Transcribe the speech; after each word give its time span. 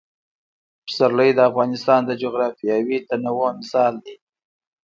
پسرلی 0.85 1.29
د 1.35 1.39
افغانستان 1.49 1.99
د 2.05 2.11
جغرافیوي 2.23 2.97
تنوع 3.07 3.49
مثال 3.59 3.93
دی. 4.05 4.15